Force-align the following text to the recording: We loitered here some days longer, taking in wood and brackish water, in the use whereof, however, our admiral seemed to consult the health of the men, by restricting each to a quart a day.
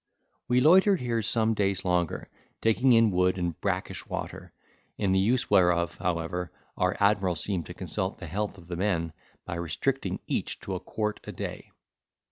We 0.47 0.61
loitered 0.61 0.99
here 0.99 1.21
some 1.21 1.53
days 1.53 1.85
longer, 1.85 2.27
taking 2.59 2.93
in 2.93 3.11
wood 3.11 3.37
and 3.37 3.61
brackish 3.61 4.03
water, 4.07 4.51
in 4.97 5.11
the 5.11 5.19
use 5.19 5.51
whereof, 5.51 5.95
however, 5.99 6.51
our 6.75 6.97
admiral 6.99 7.35
seemed 7.35 7.67
to 7.67 7.75
consult 7.75 8.17
the 8.17 8.25
health 8.25 8.57
of 8.57 8.65
the 8.67 8.75
men, 8.75 9.13
by 9.45 9.57
restricting 9.57 10.19
each 10.25 10.59
to 10.61 10.73
a 10.73 10.79
quart 10.79 11.19
a 11.25 11.31
day. 11.31 11.69